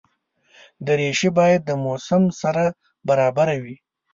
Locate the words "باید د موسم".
1.37-2.23